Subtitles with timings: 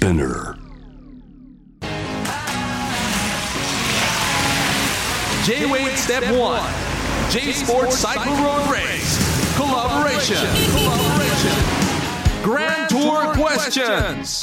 [0.00, 0.56] Spinner.
[5.44, 6.60] J-Wave Step 1
[7.30, 9.20] J Sports Cycle Road Race.
[9.58, 10.38] Collaboration.
[10.72, 11.52] Collaboration.
[12.42, 14.42] Grand Tour Questions.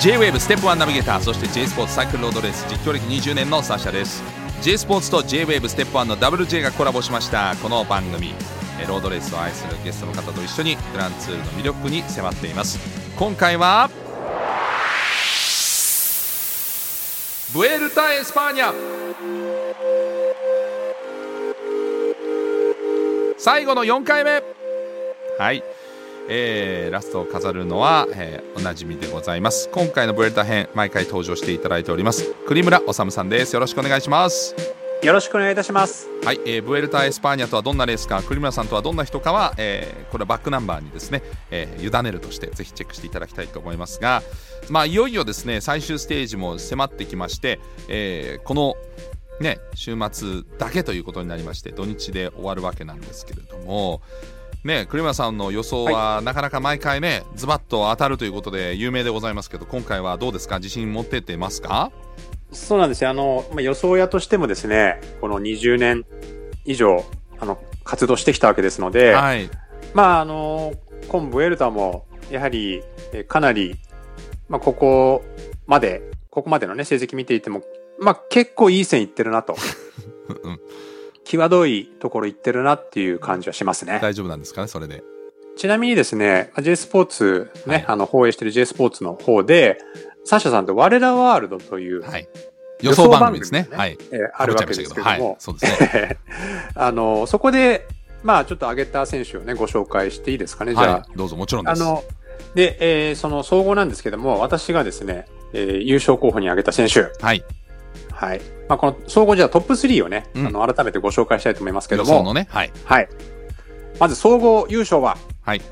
[0.00, 4.24] J-Wave ステップ1ナビゲーターそして J スポーツサイクルロードレース実況歴20年のサーシャです。
[4.62, 7.54] J スポーツと J-Wave ステップ1の WJ がコラボしました。
[7.62, 8.34] この番組。
[8.80, 13.88] えーロードレースを愛するゲストの方と一緒にグランツールの魅力に迫っています今回は
[17.54, 18.72] ブエルタ・エスパーニャ。
[23.38, 24.42] 最後の4回目。
[25.38, 25.62] はい、
[26.28, 29.68] えーラストを飾るのは、えーおなじみでございます。
[29.70, 32.34] 今回のブエルタ編毎回登場していただいております。
[32.48, 33.54] 栗村治さんです。
[33.54, 34.73] よろしくお願いします。
[35.04, 36.08] よろしくお願いいたします。
[36.24, 44.22] はい、えーブエルタ・エスパーニャとはどんなレースか栗村さんとはどんな人かは、えーこれはバックナンバーにですね、えー委ねるとしてぜひチェックしていただきたいと思いますが、
[44.70, 48.76] まあ、いよいよですね最終ステージも迫ってきまして、えーこの
[49.40, 54.00] ね週末だけということになりまして土日で終わるわけなんですけれども。
[54.64, 60.56] ね、栗村さんの予想はなかなか毎回ね、ズバッと当たるということで有名でございますけど今回はどうですか？
[60.56, 61.92] 自信持ってってますか？
[62.54, 63.10] そうなんですよ。
[63.10, 66.04] あの、まあ、予想屋としてもですね、この20年
[66.64, 67.04] 以上、
[67.38, 69.50] あの、活動してきたわけですので、はい
[69.92, 70.74] まあ、あの、
[71.08, 72.82] コンブエルタも、やはり、
[73.12, 73.76] えーかなり、
[74.48, 75.24] まあ、ここ
[75.66, 77.62] まで、ここまでのね、成績見ていても、
[77.98, 79.56] まあ、結構いい線いってるなと。
[80.42, 80.60] うん
[81.24, 83.98] 際どいところいってるなっていう感じはしますね。
[84.00, 85.02] 大丈夫なんですかねそれで
[85.56, 87.84] ちなみにですね、まあ J スポーツね、はい。
[87.88, 89.78] あの、放映してる J スポーツの方で、
[90.24, 92.28] サッシャさんと我らワールドという、はい。
[92.80, 93.68] 予想番組ですね。
[93.70, 93.96] はい。
[94.10, 96.18] えーあるわけですけども、はい、そうですね。
[96.74, 97.86] あの、そこで、
[98.22, 100.92] まあちょっと上げた選手をね、ご紹介していいですかね、じゃあ。
[100.92, 101.82] はい、どうぞもちろんです。
[101.82, 102.04] あの、
[102.54, 107.44] で、えーその総合なんですけども、私がですね、えー優勝候補に挙げた選手、はい、
[108.12, 108.40] はい。
[108.68, 110.46] まあこの総合じゃあトップ3をね、うん。
[110.46, 113.08] あの、改めてご紹介したいと思いますけども、予想のね、はい、はい。
[114.00, 115.62] まず総合優勝は、はい。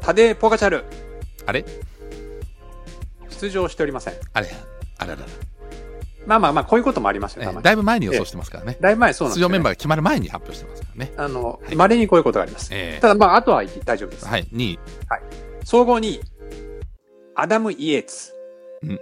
[0.00, 0.84] タデー・ポガチャル、
[1.46, 1.64] あれ？
[3.30, 4.14] 出場しておりません。
[4.32, 4.48] あれ？
[4.98, 5.26] あららら、
[6.26, 7.58] まあまあまあ、こういうこともありますよ、たまに。
[7.58, 8.76] えーだいぶ前に予想してますからね。
[8.80, 9.52] だいぶ前そうなんですよ、ね。
[9.52, 11.12] 出場メンバーが決まる前に発表してますからね。
[11.16, 12.68] あのは、い稀にこういうことがあります。
[12.72, 14.26] えただまあ、あとは大丈夫です。
[14.26, 14.78] ー、はい、2位、
[15.64, 16.20] 総合2位、
[17.34, 18.32] アダム・イエーツ。
[18.86, 18.98] ん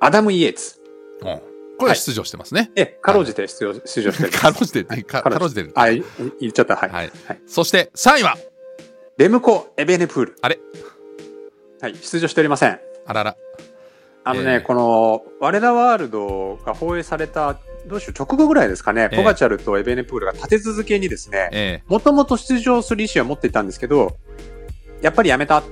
[0.00, 0.80] アダム・イエーツ。
[1.22, 2.70] うんこれは出場してますね。
[2.74, 4.30] え、かろうじて出場出場してる。
[4.30, 5.72] かろうじて、かかろうじてる。
[5.74, 6.02] あ、い
[6.40, 6.76] 言っちゃった。
[6.76, 6.90] はい。
[6.90, 7.40] はいはい。
[7.46, 8.36] そして3位は、
[9.18, 10.36] レムコ・エベネプール。
[10.42, 10.58] あれ？
[11.80, 12.80] はい、出場しておりません。
[13.06, 13.36] あらら、
[14.24, 24.16] あのね、えーこの、我らワールドが放映された、どうしよう、直後ぐらいですかね、ええポガチャルとエベネプールが立て続けにですね、えもともと出場する意思は持っていたんですけど、
[25.02, 25.68] やっぱりやめたって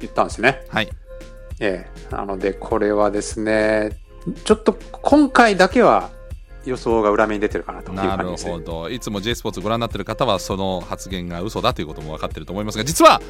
[0.00, 0.64] 言ったんですね。
[0.68, 0.88] はい、
[1.60, 2.14] ええ。
[2.14, 3.96] なので、これはですね、
[4.44, 6.10] ちょっと今回だけは
[6.64, 8.52] 予想が裏目に出てるかなというなる感じですね。
[8.52, 8.90] ほど。
[8.90, 13.20] いつも J スポーツご覧になってる方は、その発言が嘘だということも分かってると思いますが、実は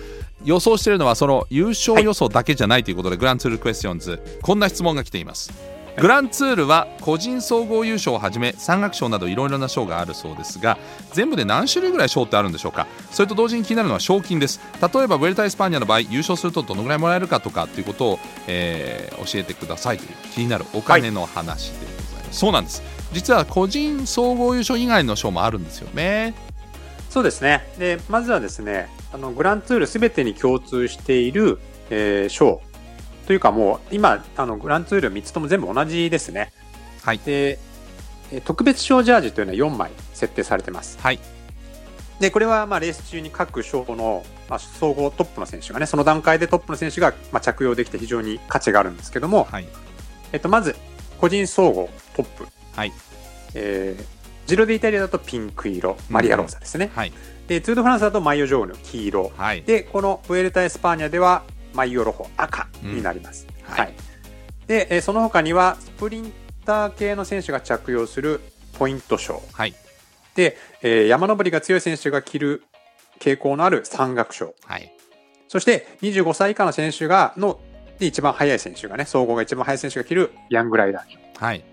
[0.44, 5.52] 予想しているのは、その優勝予想だけじゃないということで、グランツールクエスチョンズ、こんな質問が来ています。
[5.96, 10.78] グランツールは個人総合優勝をはじめ山岳賞などいろいろな賞があるそうですが
[11.12, 12.86] 全部で何種類ぐらい賞ってあるんでしょうか？
[13.10, 14.60] それと同時に気になるのは賞金です。
[14.80, 22.82] 例えばブエルタ・エスパーニャの場合優勝するとどのぐらいもらえるかとかっていうことを、えー教えてくださいという気になるお金の話でございます、そうなんです。
[23.12, 26.34] 実は個人総合優勝以外の賞もあるんですよね。
[27.10, 27.68] そうですね。
[27.78, 31.58] で、まずはですね、あの、グランツールすべてに共通している、
[31.90, 32.60] えー賞。
[33.28, 36.50] というかもう、今、あの、グランツール3つとも全部同じですね。
[37.02, 37.58] はいで、
[38.32, 40.98] えー特別賞ジャージというのは4枚設定されてます。
[41.02, 41.20] はい
[42.20, 49.68] で、これはまあレース中に各賞の、まあ、総合トップの選手がね、その段階でトップの選手が、まあ、着用できて非常に価値があるんですけども、はい
[50.32, 50.74] えっと、まず、
[51.20, 52.46] 個人総合トップ。
[52.74, 52.92] はい
[53.54, 56.90] えージロデイタリアだとピンク色、マリアローサですね。
[56.94, 57.12] はい
[57.46, 59.32] で、ツール・ド・フランスだとマイヨ・ジョーヌ、黄色。
[59.36, 61.42] はいで、このブエルタ・エスパーニャでは、
[61.78, 63.46] マイヨ・ロホ、赤になります。
[63.48, 63.94] うんはい。
[64.66, 66.32] で、えーその他には、スプリン
[66.64, 68.40] ター系の選手が着用する
[68.78, 69.42] ポイント賞。
[69.52, 69.74] はい
[70.34, 72.64] で、えー山登りが強い選手が着る
[73.20, 74.54] 傾向のある山岳賞。
[74.64, 74.92] はい
[75.46, 77.58] そして、25歳以下の選手が、の、
[77.98, 81.18] で、一番速い選手がね、総合が一番速い選手が着るヤングライダー賞。
[81.44, 81.64] はい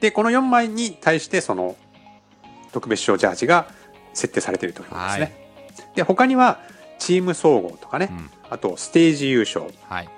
[0.00, 1.74] で、この4枚に対して、その、
[2.72, 3.66] 特別賞ジャージが
[4.14, 5.34] 設定されているということですね。
[5.96, 6.60] で、他には、
[7.00, 9.66] チーム総合とかね、うんあと、ステージ優勝。
[9.88, 10.08] はい。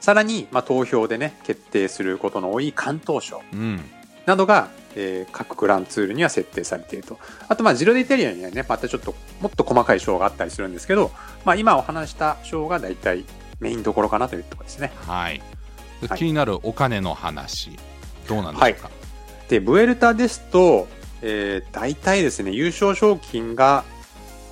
[0.00, 3.42] さらに、まあ、投票でね、決定することの多い関東賞。
[3.52, 3.80] うん。
[4.26, 7.18] などが、えー各グランツールには設定されていると。
[7.48, 11.10] あと、まあ、ジロデイタリアにはね、またちょっと、もっと細かい賞があったりするんですけど、
[11.44, 13.24] まあ、今お話した賞が大体
[13.60, 14.92] メインどころかなというところですね。
[15.06, 15.40] はい、
[16.00, 16.18] ではい。
[16.18, 17.70] 気になるお金の話
[18.28, 18.90] どうなんでしょうか、
[19.48, 20.88] で、ブエルタですと、
[21.22, 23.84] えー、大体ですね、優勝賞金が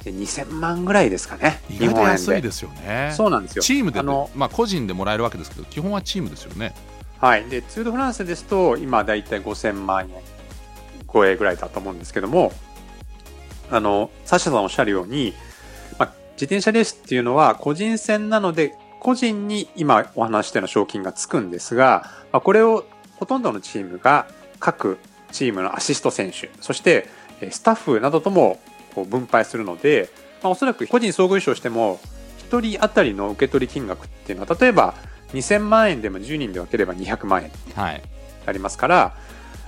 [0.05, 1.61] え2000万ぐらいですかね。
[1.69, 3.63] 意外と安いですよねそうなんですよ。
[3.63, 6.75] チームであの、まあ、個人でもらえるわけですけど基本はチームですよね
[7.21, 7.45] はい。
[7.45, 10.11] で、ツール・ド・フランスですと、今大体5000万円
[11.13, 12.53] 超えぐらいだと思うんですけども、
[13.71, 15.35] あの、サッシャさんおっしゃるように、
[15.99, 22.87] まあ、自転車レースっていうのは個人戦なので、個人に今お話したような賞金がつくんですが、まあ、これを
[23.17, 24.27] ほとんどのチームが
[24.59, 24.99] 各
[25.31, 27.07] チームのアシスト選手、そして
[27.43, 28.61] えースタッフなどとも
[28.95, 30.11] こう分配するので、
[30.43, 32.01] まあ、おそらく個人総合優勝しても、
[32.51, 34.95] 1人当たりの受け取り金額っていうのは、例えば
[35.33, 38.03] 2000万円でも10人で分ければ200万円はい。
[38.47, 39.17] ありますから、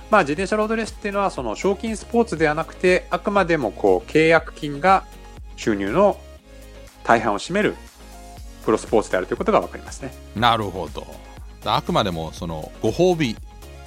[0.09, 5.05] まあ、自転車ロードレースっていうのはその賞金スポーツではなくてあくまでもこう契約金が
[5.55, 6.19] 収入の
[7.03, 7.75] 大半を占める
[8.65, 10.13] プロスポーツであるということが分かりますね。
[10.35, 11.05] なるほど。
[11.65, 13.35] あくまでもそのご褒美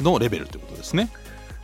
[0.01, 1.11] のレベルということですね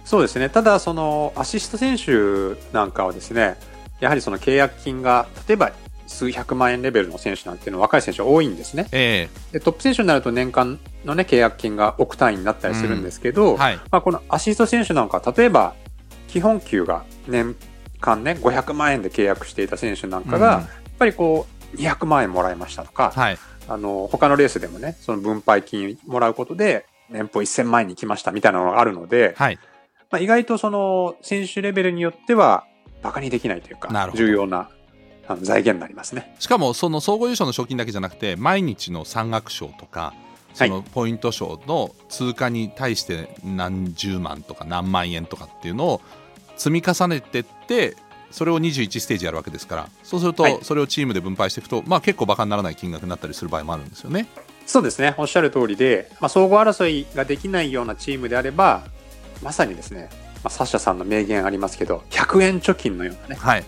[0.05, 0.49] そうですね。
[0.49, 3.57] ただそのアシスト選手なんかはですね
[4.01, 5.73] やはりその契約金が例えば
[6.07, 8.87] 数百万円レベルの選手なんていうのは若い選手多いんですね。
[8.93, 13.77] えでトップ選手になると年間の、ね、契約金が億単位になったりするんですけど、えはい。
[13.91, 15.75] まあ、このアシスト選手なんかは例えば
[16.29, 17.57] 基本給が年
[18.01, 20.63] 間ね500万円で契約していた選手なんかが、うん。
[20.63, 20.69] やっ
[20.99, 23.39] ぱりこう200万円もらいましたとか、はい。
[23.69, 29.59] あの他のレースでもねその分配金もらうことで年俸1000万円に来ましたみたいなのがあるので、はい
[30.13, 32.67] まあ、意外とその選手レベルによっては
[33.03, 34.69] バカにできないというか重要な
[35.41, 36.37] 財源になりますね。
[36.39, 40.13] しかもその総合優勝の賞金だけじゃなくて毎日の山岳賞とか
[40.53, 46.03] そのポイント賞の通過に対して何十万とか何万円とかっていうのを
[46.57, 47.97] 積み重ねてって
[48.31, 54.27] それを21ステージやるわけですからそうするはいとそれをチームで分配していくと、まあ、結構バカにならない金額になったりする場合もあるんですよね。
[54.67, 58.85] そうですねおっしゃる通りで、まあ、総合争いができないようなチームであれば
[59.43, 63.65] まさにですね、まあ、サッシャさんの名言ありますけど100円貯金のようなねはい、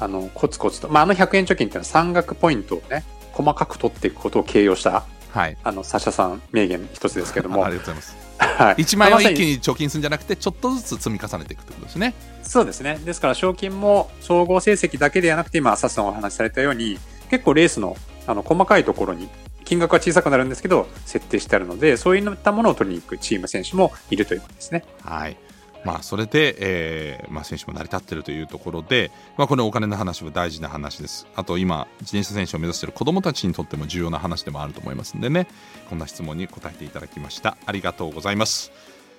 [0.00, 7.64] あのコツコツと、まあ、あの100円貯金っていうのは山岳ポイントをね細かく取っていくことを形容したはい、あのサッシャさん名言一つですけどあも。
[7.64, 8.16] ありがとうございます。
[8.38, 8.74] はい。
[8.74, 12.12] 1万円を一気に貯金するんじゃなくてちょっとずつ積み重ねていくってことですね。
[12.42, 13.00] そうですね。
[13.02, 16.98] ですから賞金も総合成績だけではなくて今サッシャさんお話しされたように
[17.30, 17.96] 結構レースの
[18.26, 19.28] あの細かいところに
[19.64, 24.84] 金額は小さくなるんですけど設定してあるのでそういったものを取りに行くチーム選手もいるということですね。
[25.02, 25.36] はい
[25.84, 31.26] まあ、それで、えーまあ、選手も成り立っているというところで、まあ、このお金の話は大事な話です。
[31.34, 35.48] あと今、自転車選手を目指している子どもたちにとっても重要な話でもあると思いますんでね、
[35.90, 37.56] こんな質問に答えていただきました。
[37.66, 38.70] ありがとうございます。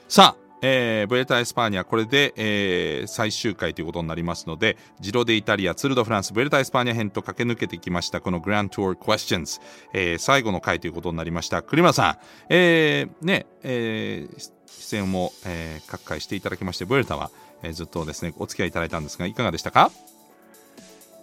[0.07, 9.59] さあ、えー、ブエルタ・エスパーニャ、これで、えー最終回ということになりますので、ジロデイタリア、ツール・ド・フランス、ブエルタ・エスパーニャ編と駆け抜けてきました、このグラントゥア Questions、
[9.91, 11.61] えー最後の回ということになりました。
[11.61, 12.17] 栗村さん、
[12.47, 17.29] えーね、えー出演も、えー各回していただきまして、ブエルタは、
[17.61, 19.91] えーずっとですね、お付き合いいただいたんですが、いかがでしたか？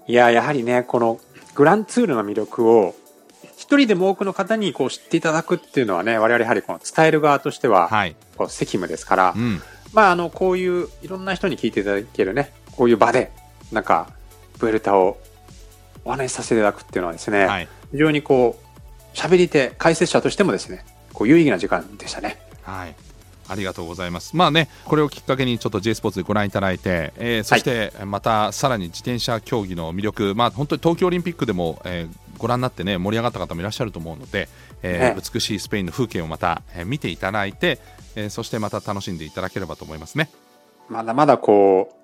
[0.06, 1.20] いややはりねこの
[1.54, 2.94] グランツールの魅力を
[3.70, 8.16] 一人でも多くの方にこう知っていただくっていうのはね我々やはりこの伝える側としてははい。
[8.36, 9.62] こう責務ですから、うん。
[9.92, 13.30] まああのこういういろんな人に聞いていただけるねこういう場で
[13.70, 14.08] なんか
[14.58, 15.18] ブエルタを
[16.04, 17.68] お話しさせていただくっていうのはですね、はい。
[17.92, 22.40] 非常にこう喋り手解説者としてもですねこう有意義な時間でしたね。
[22.62, 22.94] はい。
[23.46, 24.36] ありがとうございます。
[24.36, 34.48] まあね、これをきっかけにちょっと J スポーツでご覧いただいて、えーそしてまたさらに自転車競技の魅力、まあ本当に東京オリンピックでも、えーご覧になってね盛り上がった方もいらっしゃると思うので、
[34.82, 37.78] えーね美しいスペインの風景をまた、えー見ていただいて、
[38.16, 40.30] えーそしてまた楽しんでいただければと思いますね。
[40.88, 41.94] まだまだこう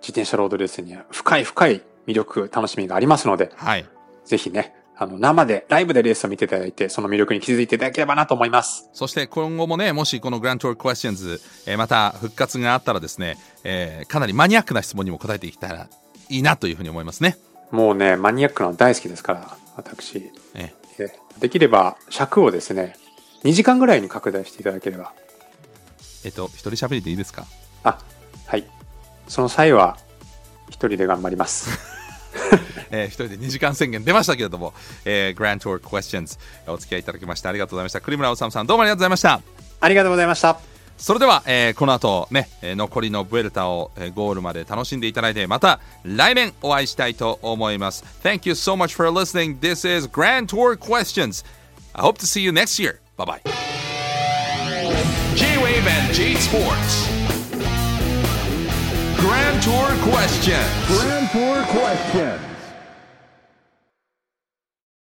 [0.00, 3.86] 自転車ロードレースには深い深い魅力楽しみがありますのではい。
[4.26, 8.88] ぜひねあの生でライブでレースを見ていただいてその魅力に気づいていただければなと思います。
[8.92, 15.88] そして今後もね、もしこのグラントールクエスチョンズ、えーまた復活があったらですね、えーかなりマニアックな質問にも答えていけたら
[16.28, 17.36] いいなというふうに思いますね。
[17.72, 20.30] もうねマニアックなの大好きですから私。
[20.54, 21.18] ええ。
[21.40, 22.96] できれば尺をですね
[23.42, 25.12] 2時間ぐらいに拡大していただければ。
[26.24, 27.46] えっと、一人喋りでいいですか？
[27.82, 27.98] あ
[28.46, 28.64] はい。
[29.28, 29.96] その際は
[30.68, 31.68] 一人で頑張ります。
[32.90, 34.72] えー、一人で2時間宣言出ましたけれども、
[35.04, 38.00] えー、グラントールクエスチョンズお付き合いいただきましてありがとうございました。
[38.00, 39.40] 栗村治さんどうもありがとうございました。
[39.80, 51.44] ありがとうございましたそれでは、えーこの後ね、え残りのブエルタを、えゴールまで楽しんでいただいてまた来年お会いしたいと思います Thank you so much for listening This is Grand Tour Questions
[51.94, 53.42] I hope to see you next year Bye bye
[55.34, 57.08] J-Wave and J Sports
[59.20, 62.53] Grand Tour Questions Grand Tour question.